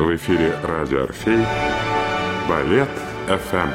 [0.00, 1.44] В эфире радио «Орфей»
[2.48, 2.88] Балет
[3.26, 3.68] ФМ.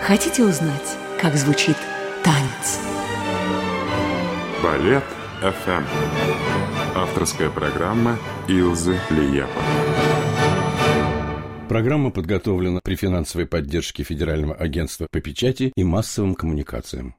[0.00, 1.76] Хотите узнать, как звучит
[2.24, 2.80] танец?
[4.62, 5.04] Балет
[5.42, 5.84] ФМ.
[6.94, 8.18] Авторская программа
[8.48, 9.50] Илзы Лиепа.
[11.68, 17.14] Программа подготовлена при финансовой поддержке Федерального агентства по печати и массовым коммуникациям.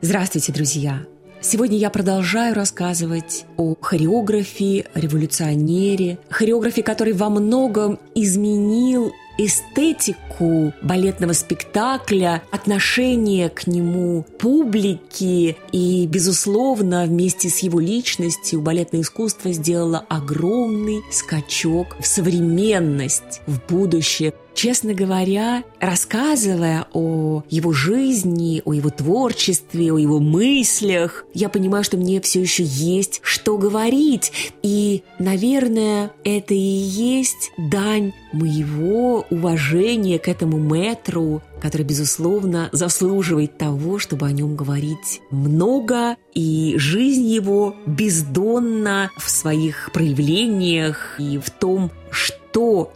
[0.00, 1.06] Здравствуйте, друзья!
[1.46, 12.42] Сегодня я продолжаю рассказывать о хореографии, революционере, хореографе, который во многом изменил эстетику балетного спектакля,
[12.50, 21.94] отношение к нему публики и, безусловно, вместе с его личностью балетное искусство сделало огромный скачок
[22.00, 24.32] в современность, в будущее.
[24.54, 31.96] Честно говоря, рассказывая о его жизни, о его творчестве, о его мыслях, я понимаю, что
[31.96, 34.32] мне все еще есть что говорить.
[34.62, 43.98] И, наверное, это и есть дань моего уважения к этому метру, который, безусловно, заслуживает того,
[43.98, 51.90] чтобы о нем говорить много, и жизнь его бездонна в своих проявлениях и в том,
[52.10, 52.43] что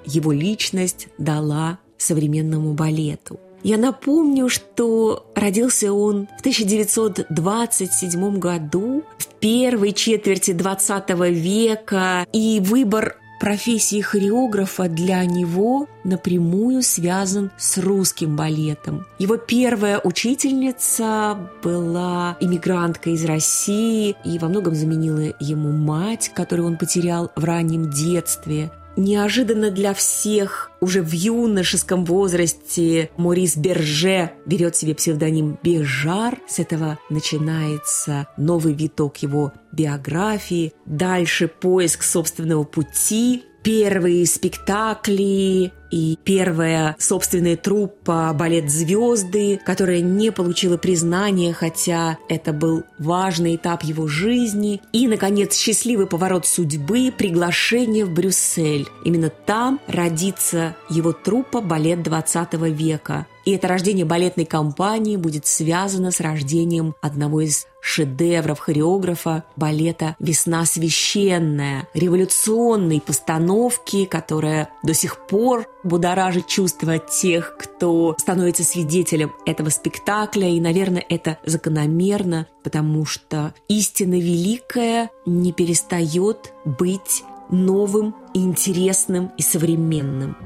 [0.04, 3.40] его личность дала современному балету.
[3.64, 13.16] Я напомню, что родился он в 1927 году, в первой четверти 20 века, и выбор
[13.40, 19.06] профессии хореографа для него напрямую связан с русским балетом.
[19.18, 26.76] Его первая учительница была иммигрантка из России и во многом заменила ему мать, которую он
[26.76, 28.70] потерял в раннем детстве.
[28.98, 36.36] Неожиданно для всех уже в юношеском возрасте Морис Берже берет себе псевдоним Бежар.
[36.48, 40.72] С этого начинается новый виток его биографии.
[40.84, 50.78] Дальше поиск собственного пути, первые спектакли и первая собственная труппа «Балет звезды», которая не получила
[50.78, 54.81] признания, хотя это был важный этап его жизни.
[54.94, 58.88] И, наконец, счастливый поворот судьбы, приглашение в Брюссель.
[59.04, 63.26] Именно там родится его труппа «Балет 20 века».
[63.48, 70.66] И это рождение балетной компании будет связано с рождением одного из шедевров хореографа балета «Весна
[70.66, 80.50] священная», революционной постановки, которая до сих пор будоражит чувства тех, кто становится свидетелем этого спектакля.
[80.50, 90.36] И, наверное, это закономерно, потому что истина великая не перестает быть новым, интересным и современным.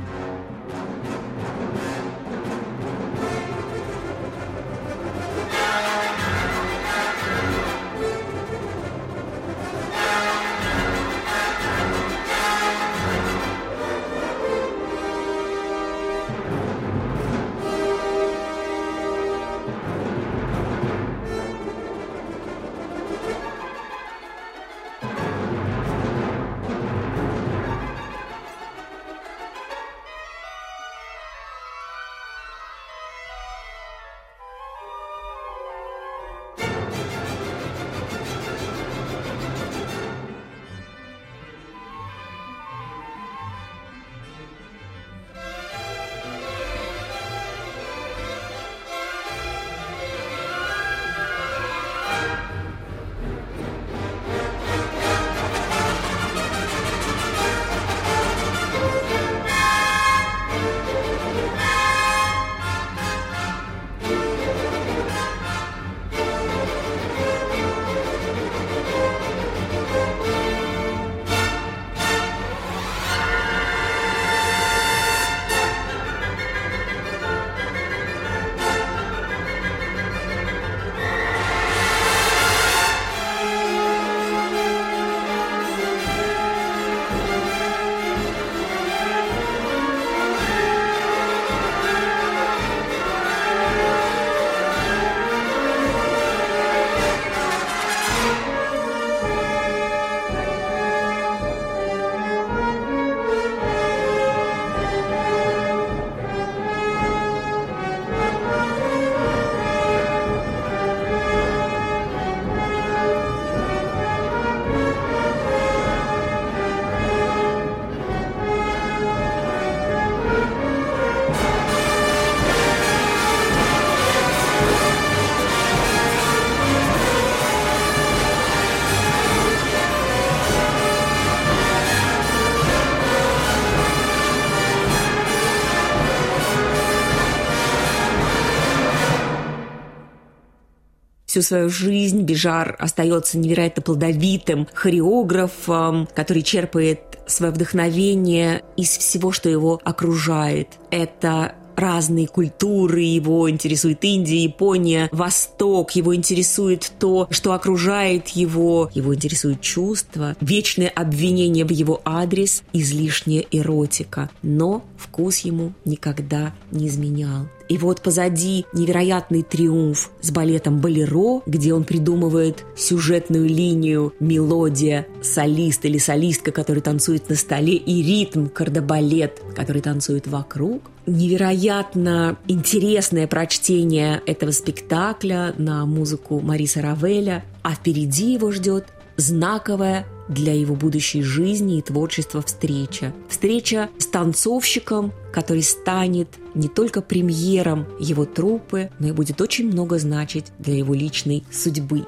[141.33, 149.49] Всю свою жизнь Бижар остается невероятно плодовитым хореографом, который черпает свое вдохновение из всего, что
[149.49, 150.69] его окружает.
[150.91, 159.15] Это разные культуры, его интересует Индия, Япония, Восток, его интересует то, что окружает его, его
[159.15, 164.29] интересует чувства, вечное обвинение в его адрес, излишняя эротика.
[164.43, 167.47] Но вкус ему никогда не изменял.
[167.73, 175.87] И вот позади невероятный триумф с балетом «Болеро», где он придумывает сюжетную линию, мелодия, солист
[175.87, 180.83] или солистка, который танцует на столе, и ритм, кардебалет, который танцует вокруг.
[181.07, 188.85] Невероятно интересное прочтение этого спектакля на музыку Мариса Равеля, а впереди его ждет
[189.17, 193.13] знаковая для его будущей жизни и творчества встреча.
[193.29, 199.99] Встреча с танцовщиком, который станет не только премьером его труппы, но и будет очень много
[199.99, 202.07] значить для его личной судьбы.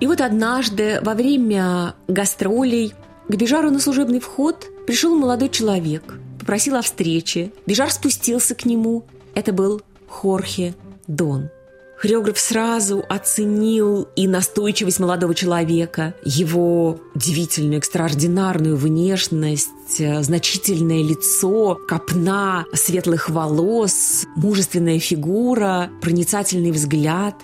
[0.00, 2.94] И вот однажды во время гастролей
[3.28, 7.52] к Бежару на служебный вход пришел молодой человек, попросил о встрече.
[7.66, 9.04] Бежар спустился к нему.
[9.34, 10.74] Это был Хорхе
[11.06, 11.50] Дон–
[12.00, 19.68] Хореограф сразу оценил и настойчивость молодого человека, его удивительную, экстраординарную внешность,
[19.98, 27.34] э, значительное лицо, копна светлых волос, мужественная фигура, проницательный взгляд.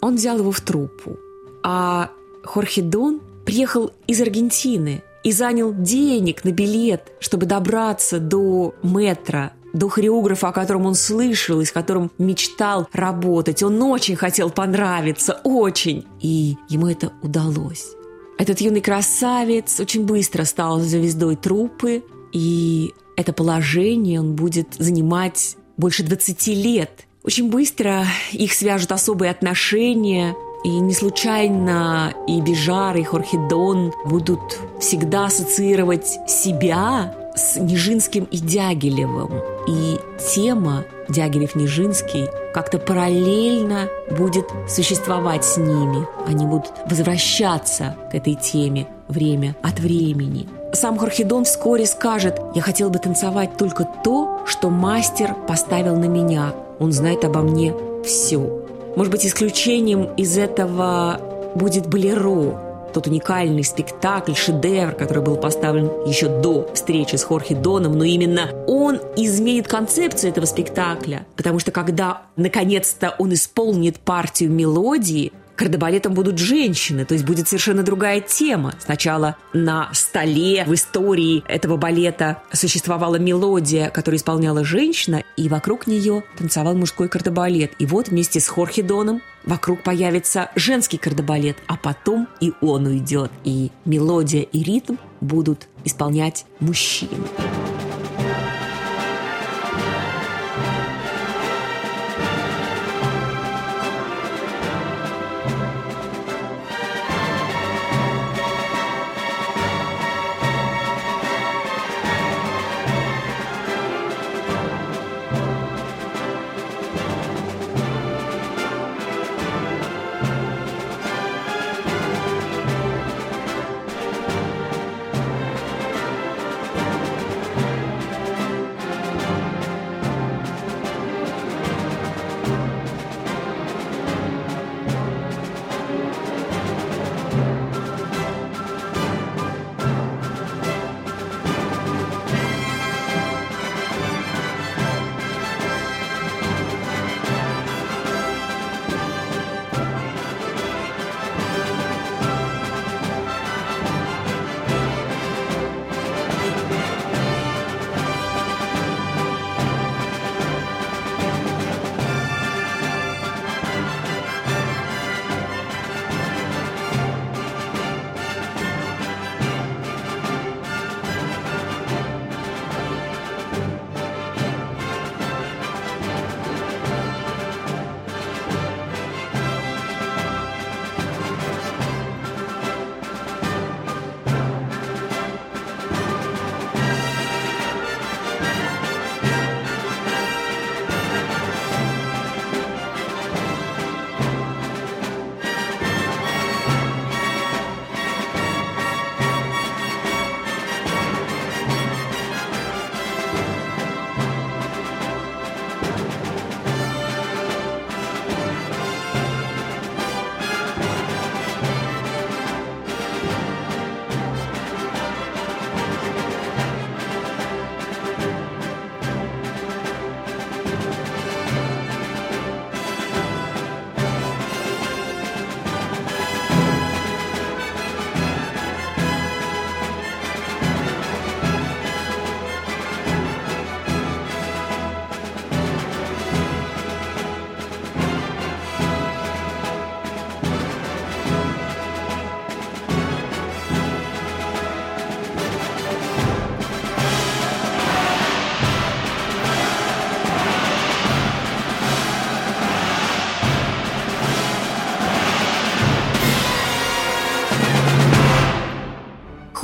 [0.00, 1.18] Он взял его в труппу.
[1.62, 2.10] А
[2.42, 9.88] Хорхе Дон приехал из Аргентины и занял денег на билет, чтобы добраться до метро до
[9.88, 13.62] хореографа, о котором он слышал и с которым мечтал работать.
[13.62, 16.06] Он очень хотел понравиться, очень.
[16.20, 17.92] И ему это удалось.
[18.38, 22.02] Этот юный красавец очень быстро стал звездой труппы,
[22.32, 27.06] и это положение он будет занимать больше 20 лет.
[27.22, 30.34] Очень быстро их свяжут особые отношения,
[30.64, 39.55] и не случайно и Бижар, и Хорхидон будут всегда ассоциировать себя с Нижинским и Дягилевым.
[39.66, 39.98] И
[40.34, 46.06] тема Дягилев-Нижинский как-то параллельно будет существовать с ними.
[46.26, 50.48] Они будут возвращаться к этой теме время от времени.
[50.72, 56.54] Сам Хорхидон вскоре скажет, я хотел бы танцевать только то, что мастер поставил на меня.
[56.78, 57.74] Он знает обо мне
[58.04, 58.66] все.
[58.96, 61.20] Может быть, исключением из этого
[61.54, 62.65] будет Болеро,
[62.96, 68.48] тот уникальный спектакль, шедевр, который был поставлен еще до встречи с Хорхе Доном, но именно
[68.66, 76.38] он изменит концепцию этого спектакля, потому что когда наконец-то он исполнит партию мелодии, кардебалетом будут
[76.38, 78.74] женщины, то есть будет совершенно другая тема.
[78.78, 86.22] Сначала на столе в истории этого балета существовала мелодия, которую исполняла женщина, и вокруг нее
[86.38, 87.72] танцевал мужской кардебалет.
[87.78, 93.70] И вот вместе с Хорхидоном вокруг появится женский кардебалет, а потом и он уйдет, и
[93.84, 97.16] мелодия и ритм будут исполнять мужчины.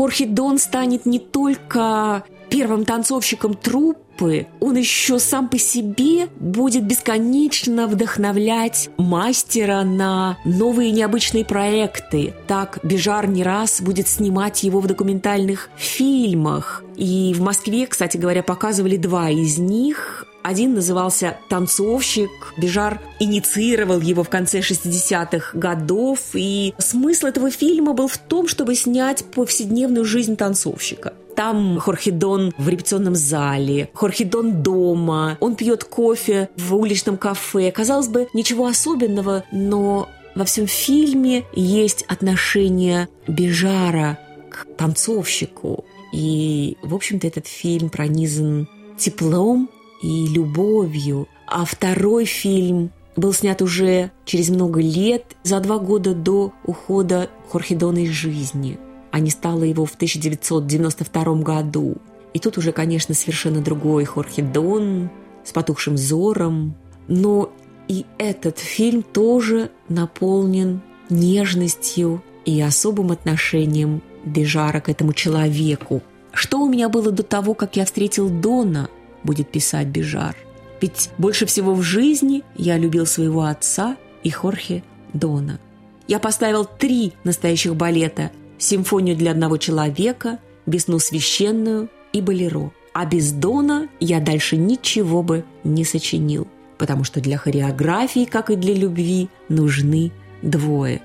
[0.02, 7.86] Хорхе Дон станет не только первым танцовщиком труппы, он еще сам по себе будет бесконечно
[7.86, 12.34] вдохновлять мастера на новые необычные проекты.
[12.48, 16.82] Так Бежар не раз будет снимать его в документальных фильмах.
[16.96, 20.26] И в Москве, кстати говоря, показывали два из них.
[20.42, 22.30] Один назывался «Танцовщик».
[22.56, 26.18] Бежар инициировал его в конце 60-х годов.
[26.34, 31.14] И смысл этого фильма был в том, чтобы снять повседневную жизнь танцовщика.
[31.36, 37.70] Там Хорхидон в репетиционном зале, Хорхидон дома, он пьет кофе в уличном кафе.
[37.70, 44.18] Казалось бы, ничего особенного, но во всем фильме есть отношение Бежара
[44.50, 45.84] к танцовщику.
[46.12, 48.68] И, в общем-то, этот фильм пронизан
[48.98, 49.70] теплом
[50.02, 51.28] и любовью.
[51.46, 57.98] А второй фильм был снят уже через много лет, за два года до ухода Хорхидона
[57.98, 58.78] из жизни–
[59.12, 61.96] а не стало его в 1992 году.
[62.32, 65.10] И тут уже, конечно, совершенно другой Хорхе Дон
[65.44, 66.74] с потухшим взором.
[67.08, 67.52] Но
[67.88, 70.80] и этот фильм тоже наполнен
[71.10, 76.00] нежностью и особым отношением Дежара к этому человеку.
[76.32, 78.88] Что у меня было до того, как я встретил Дона,
[79.24, 80.36] будет писать Бежар.
[80.80, 85.60] Ведь больше всего в жизни я любил своего отца и Хорхе Дона.
[86.08, 92.72] Я поставил три настоящих балета симфонию для одного человека, весну священную и болеро.
[92.92, 96.46] А без Дона я дальше ничего бы не сочинил,
[96.78, 100.12] потому что для хореографии, как и для любви, нужны
[100.42, 101.00] двое.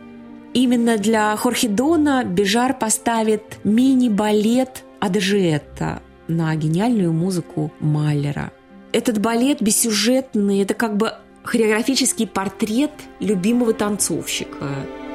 [0.53, 8.51] Именно для Хорхе Дона Бежар поставит мини-балет Аджиэта на гениальную музыку Маллера.
[8.91, 14.67] Этот балет бессюжетный, это как бы хореографический портрет любимого танцовщика–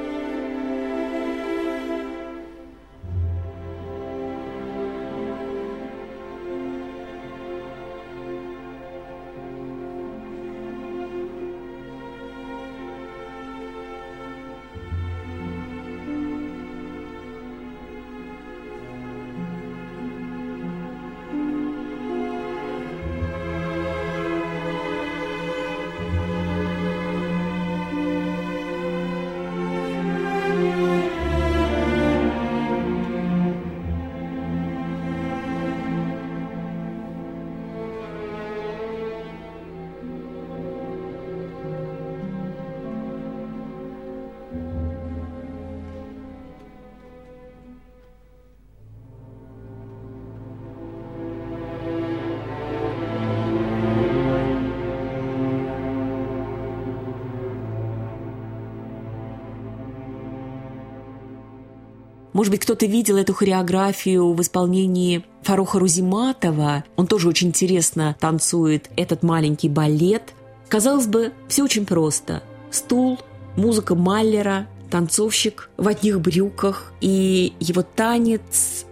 [62.42, 66.82] Может быть, кто-то видел эту хореографию в исполнении Фаруха Рузиматова.
[66.96, 70.34] Он тоже очень интересно танцует этот маленький балет.
[70.68, 72.42] Казалось бы, все очень просто.
[72.72, 73.20] Стул,
[73.56, 78.86] музыка Маллера, танцовщик в одних брюках и его танец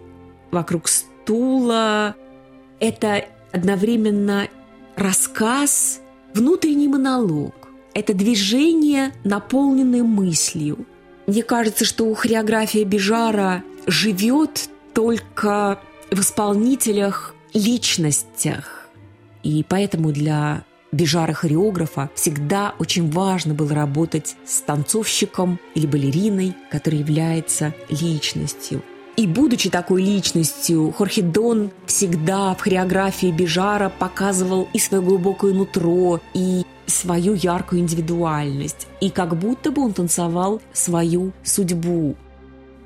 [0.49, 2.15] вокруг стула.
[2.79, 4.47] Это одновременно
[4.95, 5.99] рассказ,
[6.33, 7.53] внутренний монолог.
[7.93, 10.85] Это движение, наполненное мыслью.
[11.31, 15.79] Мне кажется, что хореография Бижара живет только
[16.11, 18.89] в исполнителях, личностях.
[19.41, 27.73] И поэтому для Бижара-хореографа всегда очень важно было работать с танцовщиком или балериной, который является
[27.87, 28.83] личностью.
[29.15, 36.19] И будучи такой личностью, Хорхе Дон всегда в хореографии Бижара показывал и свое глубокое нутро,
[36.33, 42.15] и свою яркую индивидуальность, и как будто бы он танцевал свою судьбу.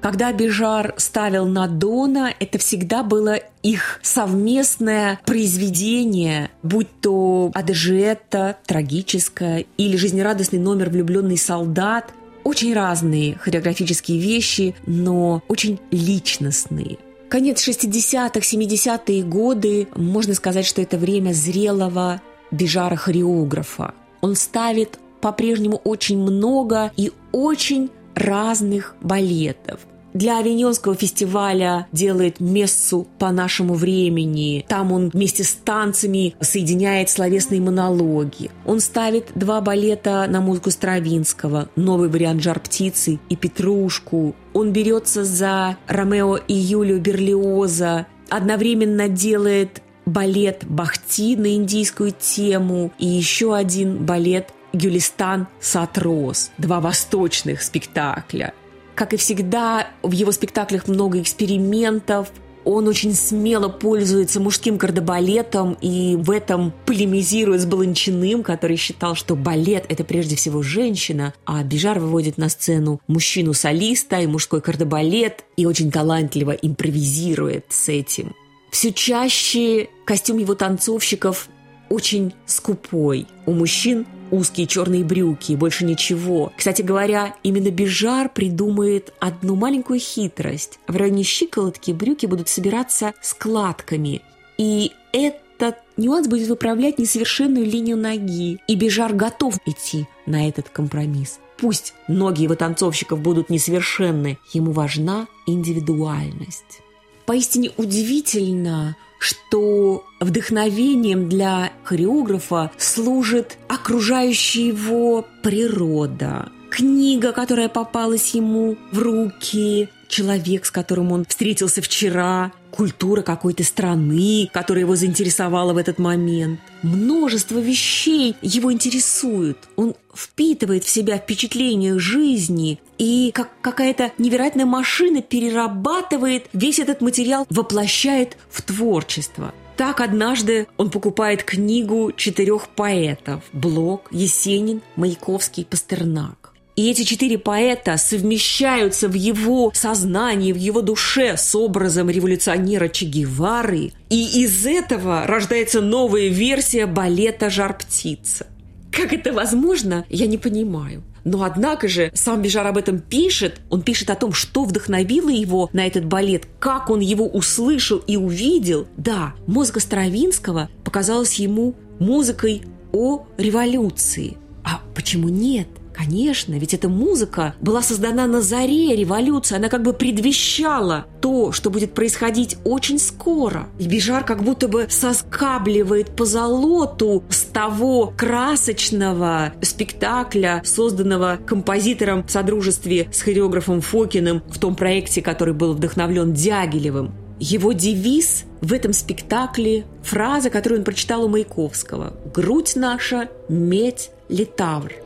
[0.01, 9.65] Когда Бежар ставил на Дона, это всегда было их совместное произведение, будь то Адежета, трагическое,
[9.77, 16.99] или жизнерадостный номер «Влюбленный солдат», очень разные хореографические вещи, но очень личностные.
[17.27, 22.21] Конец 60-х, 70-е годы, можно сказать, что это время зрелого
[22.51, 23.93] Бежара-хореографа.
[24.21, 29.79] Он ставит по-прежнему очень много и очень разных балетов.
[30.15, 34.65] Для Авиньонского фестиваля делает мессу по нашему времени.
[34.65, 38.49] Там он вместе с танцами соединяет словесные монологи.
[38.65, 44.35] Он ставит два балета на музыку Стравинского, новый вариант «Жар-птицы» и «Петрушку».
[44.53, 53.07] Он берется за Ромео и Юлию Берлиоза, одновременно делает балет Бахти на индийскую тему и
[53.07, 58.53] еще один балет Гюлистан Сатрос, два восточных спектакля.
[58.95, 62.31] как и всегда, в его спектаклях много экспериментов,
[62.63, 69.35] он очень смело пользуется мужским кардебалетом и в этом полемизирует с Баланчиным, который считал, что
[69.35, 75.67] балет– это прежде всего женщина, а Бижар выводит на сцену мужчину-солиста и мужской кардебалет и
[75.67, 78.33] очень талантливо импровизирует с этим.
[78.75, 81.47] Все чаще костюм его танцовщиков
[81.87, 83.25] очень скупой.
[83.45, 86.51] У мужчин узкие черные брюки, больше ничего.
[86.57, 90.77] Кстати говоря, именно Бежар придумает одну маленькую хитрость.
[90.89, 94.21] В районе щиколотки брюки будут собираться складками.
[94.57, 98.59] И этот нюанс будет выправлять несовершенную линию ноги.
[98.67, 101.39] И Бежар готов идти на этот компромисс.
[101.55, 106.81] Пусть ноги его танцовщиков будут несовершенны, ему важна индивидуальность.
[107.25, 118.99] Поистине удивительно, что вдохновением для хореографа служит окружающая его природа, книга, которая попалась ему в
[118.99, 125.97] руки, человек, с которым он встретился вчера, культура какой-то страны, которая его заинтересовала в этот
[125.97, 126.59] момент.
[126.83, 129.57] Множество вещей его интересуют.
[129.75, 137.45] Он впитывает в себя впечатления жизни и как какая-то невероятная машина перерабатывает весь этот материал,
[137.49, 139.53] воплощает в творчество.
[139.77, 146.53] Так однажды он покупает книгу четырех поэтов– Блок, Есенин, Маяковский, Пастернак.
[146.77, 153.05] И эти четыре поэта совмещаются в его сознании, в его душе с образом революционера Че
[153.05, 153.93] Гевары.
[154.09, 158.47] И из этого рождается новая версия балета «Жар-птица».
[158.91, 161.01] Как это возможно, я не понимаю.
[161.25, 163.59] Но однако же сам Бежар об этом пишет.
[163.69, 168.15] Он пишет о том, что вдохновило его на этот балет, как он его услышал и
[168.15, 168.87] увидел.
[168.95, 172.61] Да, музыка Стравинского показалась ему музыкой
[172.93, 174.37] о революции.
[174.63, 175.67] А почему нет?
[175.95, 181.69] Конечно, ведь эта музыка была создана на заре революции, она как бы предвещала то, что
[181.69, 183.69] будет происходить очень скоро.
[183.79, 192.31] И Бижар как будто бы соскабливает по золоту с того красочного спектакля, созданного композитором в
[192.31, 197.13] содружестве с хореографом Фокиным в том проекте, который был вдохновлен Дягилевым.
[197.39, 205.04] Его девиз в этом спектакле– фраза, которую он прочитал у Маяковского «Грудь наша– медь литавр».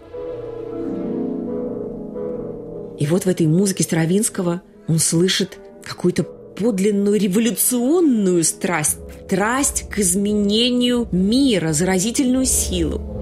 [3.00, 11.08] И вот в этой музыке Стравинского он слышит какую-то подлинную революционную страсть, страсть к изменению
[11.12, 13.19] мира, заразительную силу.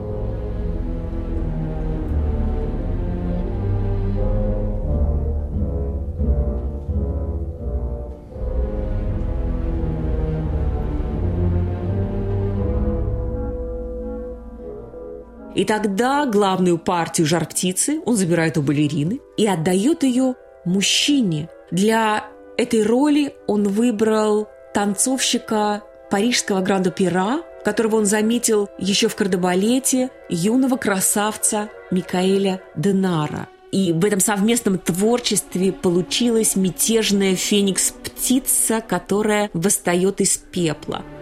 [15.58, 21.50] И тогда главную партию жар-птицы он забирает у балерины и отдает ее мужчине.
[21.72, 30.78] Для этой роли он выбрал танцовщика парижского гранд-опера, которого он заметил еще в кардебалете, юного
[30.78, 33.48] красавца Микаэля Денара.
[33.72, 41.04] И в этом совместном творчестве получилась мятежная феникс-птица, которая восстает из пепла–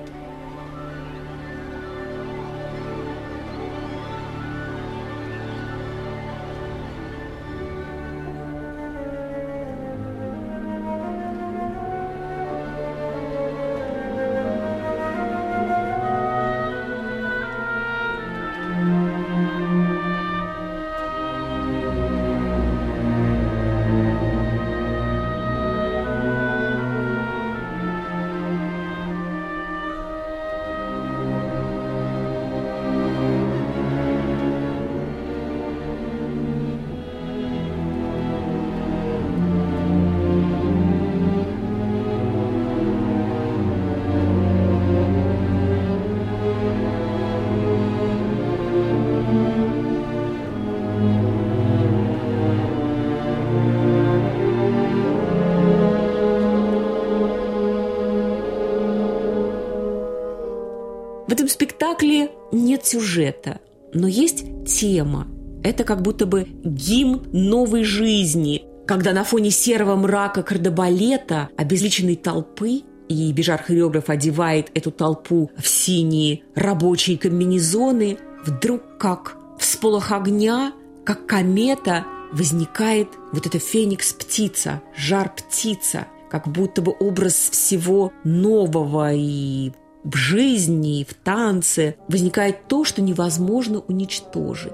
[61.33, 63.59] этом спектакле нет сюжета,
[63.93, 65.27] но есть тема.
[65.63, 72.83] Это как будто бы гимн новой жизни, когда на фоне серого мрака кардебалета, обезличенной толпы,
[73.07, 82.05] и бежар-хореограф одевает эту толпу в синие рабочие комбинезоны, вдруг как всполох огня, как комета,
[82.31, 89.71] возникает вот эта феникс-птица, жар-птица, как будто бы образ всего нового и
[90.05, 94.71] в жизни, в танце возникает то, что невозможно уничтожить.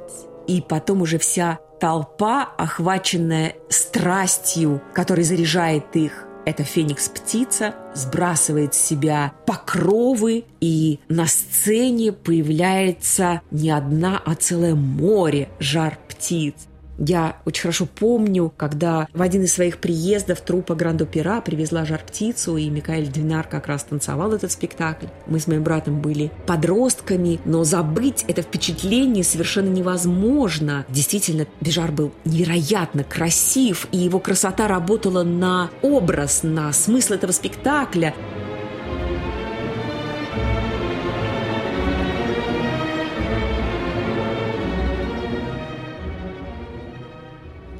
[0.47, 9.33] и потом уже вся толпа, охваченная страстью, которая заряжает их, эта феникс-птица сбрасывает с себя
[9.45, 16.55] покровы, и на сцене появляется не одна, а целое море жар птиц.
[16.97, 22.69] Я очень хорошо помню, когда в один из своих приездов труппа Гранд-Опера привезла «Жар-птицу», и
[22.69, 25.07] Микаэль Двинар как раз танцевал этот спектакль.
[25.25, 30.85] Мы с моим братом были подростками, но забыть это впечатление совершенно невозможно.
[30.89, 38.13] Действительно, Бежар был невероятно красив, и его красота работала на образ, на смысл этого спектакля.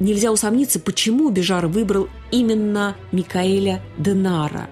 [0.02, 4.68] Нельзя усомниться, почему Бежар выбрал именно Микаэля Денара.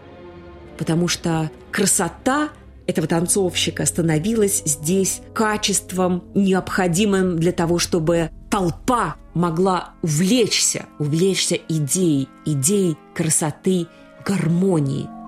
[0.77, 2.49] Потому что красота
[2.89, 12.97] этого танцовщика становилась здесь качеством, необходимым для того, чтобы толпа могла увлечься, увлечься идеей, идеей
[13.15, 13.87] красоты,
[14.27, 15.09] гармонии–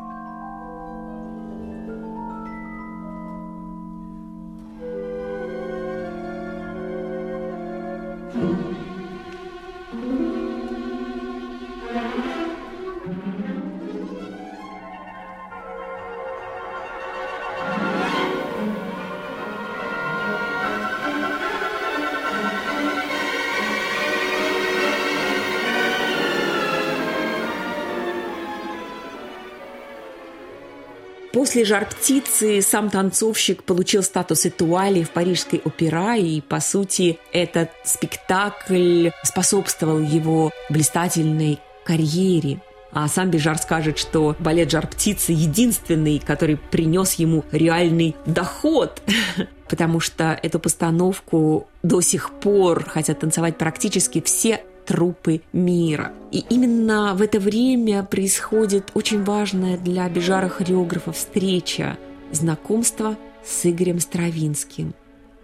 [31.52, 37.68] После «Жар птицы» сам танцовщик получил статус этуали в парижской опера, и, по сути, этот
[37.84, 42.62] спектакль способствовал его блистательной карьере.
[42.90, 49.02] А сам Бежар скажет, что балет «Жар птицы» единственный, который принес ему реальный доход,
[49.68, 56.12] потому что эту постановку до сих пор хотят танцевать практически все трупы мира.
[56.30, 61.98] И именно в это время происходит очень важная для Бежара хореографа встреча,
[62.30, 64.94] знакомство с Игорем Стравинским.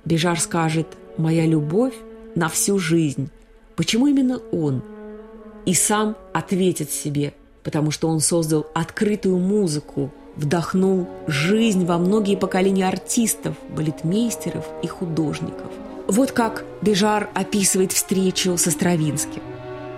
[0.05, 1.95] Бежар скажет «Моя любовь
[2.35, 3.31] на всю жизнь».
[3.77, 4.83] Почему именно он?
[5.67, 12.89] И сам ответит себе, потому что он создал открытую музыку, вдохнул жизнь во многие поколения
[12.89, 15.71] артистов, балетмейстеров и художников–
[16.09, 19.43] вот как Бежар описывает встречу со Стравинским.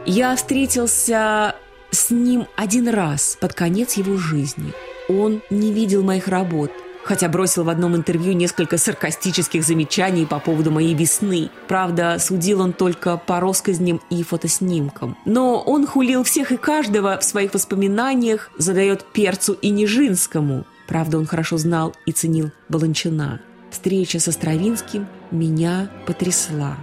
[0.04, 1.54] «Я встретился
[1.90, 4.72] с ним один раз под конец его жизни.
[5.08, 6.70] Он не видел моих работ,
[7.04, 11.50] хотя бросил в одном интервью несколько саркастических замечаний по поводу моей весны.
[11.68, 15.16] Правда, судил он только по россказням и фотоснимкам.
[15.24, 20.64] Но он хулил всех и каждого в своих воспоминаниях, задает перцу и Нижинскому.
[20.86, 23.40] Правда, он хорошо знал и ценил Баланчина.
[23.70, 26.76] Встреча со Стравинским меня потрясла.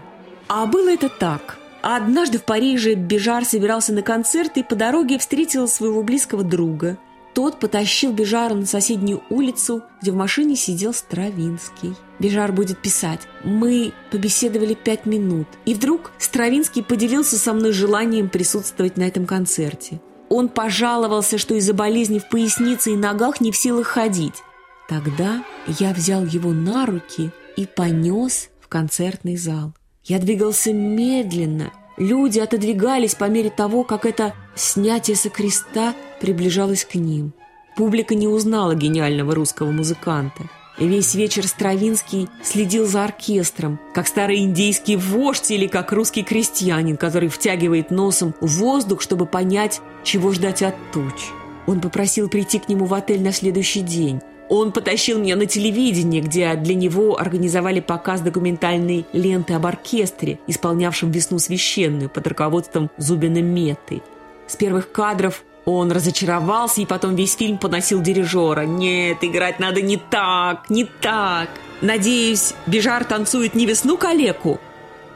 [0.47, 1.58] А было это так.
[1.82, 6.97] Однажды в Париже Бежар собирался на концерт и по дороге встретил своего близкого друга.
[7.34, 11.95] Тот потащил Бежара на соседнюю улицу, где в машине сидел Стравинский.
[12.17, 13.21] Бежар будет писать.
[13.43, 15.47] Мы побеседовали пять минут.
[15.65, 20.02] И вдруг Стравинский поделился со мной желанием присутствовать на этом концерте.
[20.30, 24.43] Он пожаловался, что из-за болезни в пояснице и ногах не в силах ходить.
[24.88, 29.73] Тогда я взял его на руки и понес в концертный зал.
[30.04, 31.71] Я двигался медленно.
[31.97, 37.34] Люди отодвигались по мере того, как это снятие со креста приближалось к ним.
[37.76, 40.43] Публика не узнала гениального русского музыканта.
[40.78, 46.97] И весь вечер Стравинский следил за оркестром, как старый индейский вождь или как русский крестьянин,
[46.97, 51.32] который втягивает носом воздух, чтобы понять, чего ждать от туч.
[51.65, 54.21] Он попросил прийти к нему в отель на следующий день.
[54.49, 61.12] Он потащил меня на телевидение, где для него организовали показ документальной ленты об оркестре, исполнявшем
[61.12, 64.01] «Весну священную» под руководством Зубина Меты.
[64.47, 68.62] С первых кадров он разочаровался и потом весь фильм поносил дирижера.
[68.62, 71.49] «Нет, играть надо не так, не так.
[71.81, 74.62] Надеюсь, Бежар танцует не весну калеку?»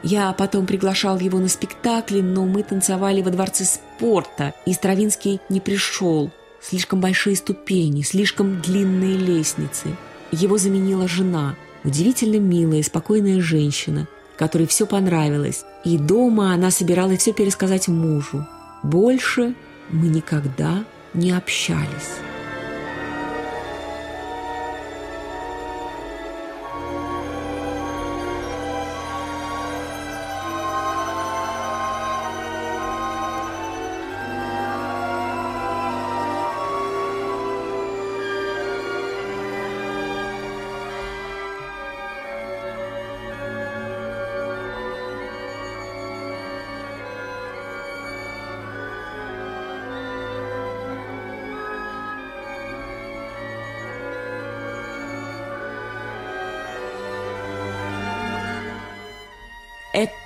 [0.02, 5.60] Я потом приглашал его на спектакли, но мы танцевали во дворце спорта, и Стравинский не
[5.60, 6.30] пришел–
[6.62, 9.96] слишком большие ступени, слишком длинные лестницы.
[10.30, 17.32] Его заменила жена, удивительно милая спокойная женщина, которой все понравилось, и дома она собиралась все
[17.32, 18.46] пересказать мужу.
[18.82, 19.54] Больше
[19.90, 22.31] мы никогда не общались.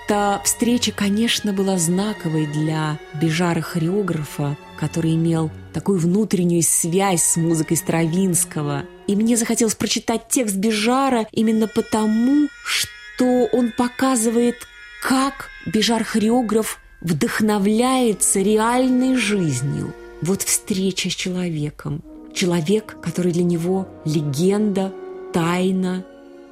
[0.08, 8.84] Эта встреча, конечно, была знаковой для Бежара-хореографа, который имел такую внутреннюю связь с музыкой Стравинского.
[9.08, 14.54] И мне захотелось прочитать текст Бежара именно потому, что он показывает,
[15.02, 19.92] как Бежар-хореограф вдохновляется реальной жизнью.
[20.22, 22.00] Вот встреча с человеком.
[22.32, 24.92] Человек, который для него легенда,
[25.32, 26.04] тайна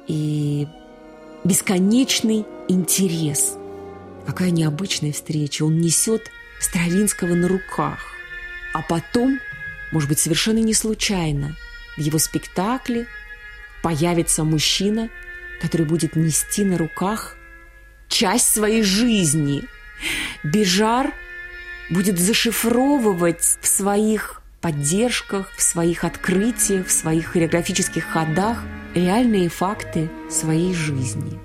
[0.09, 0.67] и
[1.45, 3.57] бесконечный интерес.
[4.25, 5.63] Какая необычная встреча.
[5.63, 7.99] Он несет Стравинского на руках.
[8.73, 9.39] А потом,
[9.91, 11.55] может быть, совершенно не случайно,
[11.97, 13.07] в его спектакле
[13.81, 15.09] появится мужчина,
[15.61, 17.37] который будет нести на руках
[18.07, 19.63] часть своей жизни.
[20.43, 21.13] Бежар
[21.89, 28.63] будет зашифровывать в своих поддержках, в своих открытиях, в своих хореографических ходах
[28.95, 31.44] реальные факты своей жизни.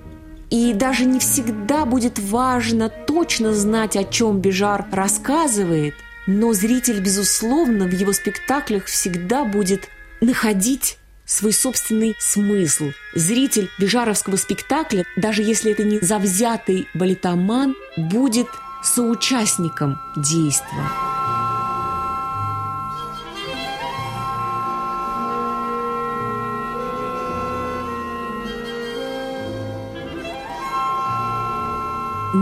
[0.51, 5.95] И даже не всегда будет важно точно знать, о чем Бежар рассказывает,
[6.27, 9.87] но зритель, безусловно, в его спектаклях всегда будет
[10.19, 12.91] находить свой собственный смысл.
[13.15, 18.47] Зритель бежаровского спектакля, даже если это не завзятый балетоман, будет
[18.83, 21.10] соучастником действия.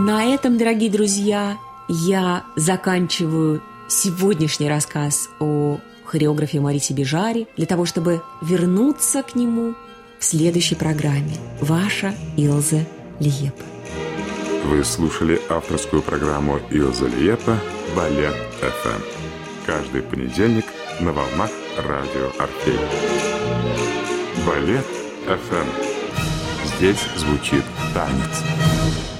[0.02, 8.22] На этом, дорогие друзья, я заканчиваю сегодняшний рассказ о хореографе Марите Бежари для того, чтобы
[8.40, 9.74] вернуться к нему
[10.18, 11.36] в следующей программе.
[11.60, 12.86] Ваша Илза
[13.18, 13.62] Лиепа.
[14.64, 17.58] Вы слушали авторскую программу Илза Лиепа
[17.94, 19.02] «Балет ФМ».
[19.66, 20.64] Каждый понедельник
[21.00, 22.78] на волнах радио Орфей.
[24.46, 24.86] Балет
[25.26, 25.68] ФМ.
[26.78, 29.19] Здесь звучит танец.